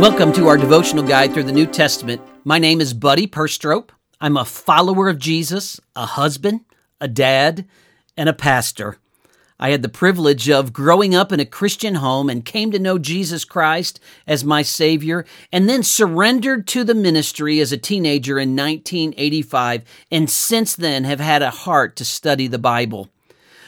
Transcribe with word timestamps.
Welcome 0.00 0.32
to 0.32 0.48
our 0.48 0.56
devotional 0.56 1.04
guide 1.04 1.34
through 1.34 1.42
the 1.42 1.52
New 1.52 1.66
Testament. 1.66 2.22
My 2.42 2.58
name 2.58 2.80
is 2.80 2.94
Buddy 2.94 3.26
Perstrope. 3.26 3.90
I'm 4.18 4.38
a 4.38 4.46
follower 4.46 5.10
of 5.10 5.18
Jesus, 5.18 5.78
a 5.94 6.06
husband, 6.06 6.62
a 7.02 7.06
dad, 7.06 7.68
and 8.16 8.26
a 8.26 8.32
pastor. 8.32 8.96
I 9.58 9.72
had 9.72 9.82
the 9.82 9.90
privilege 9.90 10.48
of 10.48 10.72
growing 10.72 11.14
up 11.14 11.32
in 11.32 11.38
a 11.38 11.44
Christian 11.44 11.96
home 11.96 12.30
and 12.30 12.46
came 12.46 12.70
to 12.70 12.78
know 12.78 12.96
Jesus 12.96 13.44
Christ 13.44 14.00
as 14.26 14.42
my 14.42 14.62
Savior, 14.62 15.26
and 15.52 15.68
then 15.68 15.82
surrendered 15.82 16.66
to 16.68 16.82
the 16.82 16.94
ministry 16.94 17.60
as 17.60 17.70
a 17.70 17.76
teenager 17.76 18.38
in 18.38 18.56
1985, 18.56 19.82
and 20.10 20.30
since 20.30 20.74
then 20.74 21.04
have 21.04 21.20
had 21.20 21.42
a 21.42 21.50
heart 21.50 21.94
to 21.96 22.06
study 22.06 22.46
the 22.46 22.58
Bible. 22.58 23.10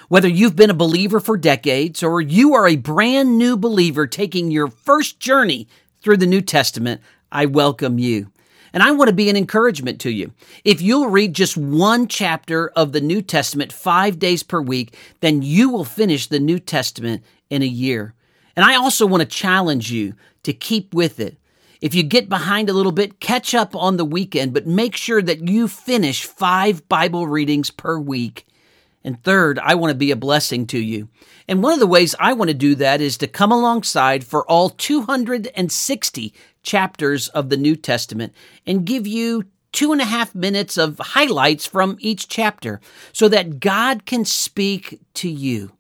Whether 0.09 0.29
you've 0.29 0.57
been 0.57 0.71
a 0.71 0.75
believer 0.75 1.21
for 1.21 1.37
decades 1.37 2.03
or 2.03 2.23
you 2.23 2.55
are 2.55 2.67
a 2.67 2.77
brand 2.77 3.37
new 3.37 3.55
believer 3.55 4.07
taking 4.07 4.51
your 4.51 4.69
first 4.69 5.21
journey 5.21 5.69
through 6.03 6.19
the 6.19 6.27
New 6.27 6.41
Testament, 6.41 7.01
I 7.31 7.47
welcome 7.47 7.99
you. 7.99 8.31
And 8.73 8.83
I 8.83 8.91
want 8.91 9.09
to 9.09 9.15
be 9.15 9.29
an 9.29 9.37
encouragement 9.37 10.01
to 10.01 10.11
you. 10.11 10.33
If 10.65 10.81
you'll 10.81 11.09
read 11.09 11.35
just 11.35 11.57
one 11.57 12.09
chapter 12.09 12.69
of 12.71 12.93
the 12.93 13.01
New 13.03 13.21
Testament 13.21 13.73
five 13.73 14.19
days 14.19 14.43
per 14.43 14.63
week, 14.63 14.97
then 15.21 15.43
you 15.43 15.69
will 15.69 15.85
finish 15.85 16.27
the 16.27 16.41
New 16.41 16.59
Testament 16.59 17.23
in 17.51 17.63
a 17.63 17.67
year. 17.67 18.15
And 18.57 18.65
I 18.65 18.77
also 18.77 19.07
want 19.07 19.23
to 19.23 19.29
challenge 19.29 19.91
you 19.91 20.15
to 20.43 20.53
keep 20.53 20.95
with 20.95 21.21
it. 21.21 21.37
If 21.83 21.95
you 21.95 22.03
get 22.03 22.29
behind 22.29 22.71
a 22.71 22.73
little 22.73 22.93
bit, 22.93 23.21
catch 23.21 23.55
up 23.55 23.75
on 23.75 23.97
the 23.97 24.05
weekend, 24.05 24.55
but 24.55 24.67
make 24.67 24.97
sure 24.97 25.21
that 25.21 25.49
you 25.49 25.69
finish 25.69 26.25
five 26.25 26.89
Bible 26.89 27.27
readings 27.27 27.71
per 27.71 27.99
week. 27.99 28.47
And 29.05 29.23
third, 29.23 29.59
I 29.59 29.75
want 29.75 29.91
to 29.91 29.97
be 29.97 30.11
a 30.11 30.17
blessing 30.17 30.67
to 30.69 30.79
you. 30.79 31.09
And 31.49 31.63
one 31.63 31.73
of 31.73 31.81
the 31.81 31.87
ways 31.87 32.15
I 32.21 32.33
want 32.33 32.49
to 32.49 32.55
do 32.55 32.75
that 32.77 33.01
is 33.01 33.17
to 33.19 33.27
come 33.27 33.51
alongside 33.51 34.25
for 34.25 34.49
all 34.49 34.71
260 34.71 36.35
chapters 36.63 37.29
of 37.29 37.49
the 37.49 37.57
New 37.57 37.75
Testament 37.77 38.33
and 38.67 38.87
give 38.87 39.07
you 39.07 39.45
two 39.73 39.93
and 39.93 40.01
a 40.01 40.05
half 40.05 40.35
minutes 40.35 40.77
of 40.77 40.99
highlights 40.99 41.67
from 41.67 41.97
each 41.99 42.29
chapter 42.29 42.81
so 43.13 43.29
that 43.29 43.59
God 43.59 44.07
can 44.07 44.25
speak 44.25 45.01
to 45.15 45.29
you. 45.29 45.73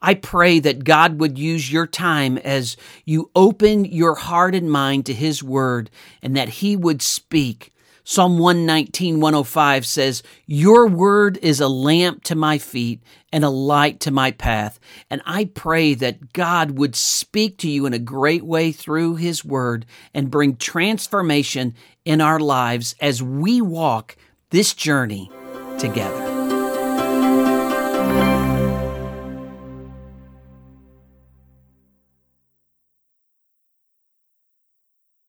I 0.00 0.14
pray 0.14 0.58
that 0.60 0.84
God 0.84 1.18
would 1.18 1.38
use 1.38 1.72
your 1.72 1.86
time 1.86 2.36
as 2.38 2.76
you 3.06 3.30
open 3.34 3.86
your 3.86 4.14
heart 4.14 4.54
and 4.54 4.70
mind 4.70 5.06
to 5.06 5.14
His 5.14 5.42
Word 5.42 5.90
and 6.22 6.36
that 6.36 6.50
He 6.50 6.76
would 6.76 7.00
speak 7.00 7.72
Psalm 8.06 8.36
119, 8.36 9.18
105 9.18 9.86
says, 9.86 10.22
Your 10.44 10.86
word 10.86 11.38
is 11.38 11.58
a 11.58 11.68
lamp 11.68 12.22
to 12.24 12.34
my 12.34 12.58
feet 12.58 13.02
and 13.32 13.42
a 13.44 13.48
light 13.48 13.98
to 14.00 14.10
my 14.10 14.30
path. 14.30 14.78
And 15.08 15.22
I 15.24 15.46
pray 15.46 15.94
that 15.94 16.34
God 16.34 16.72
would 16.72 16.94
speak 16.94 17.56
to 17.58 17.68
you 17.68 17.86
in 17.86 17.94
a 17.94 17.98
great 17.98 18.44
way 18.44 18.72
through 18.72 19.16
his 19.16 19.42
word 19.42 19.86
and 20.12 20.30
bring 20.30 20.56
transformation 20.56 21.74
in 22.04 22.20
our 22.20 22.38
lives 22.38 22.94
as 23.00 23.22
we 23.22 23.62
walk 23.62 24.16
this 24.50 24.74
journey 24.74 25.30
together. 25.78 26.34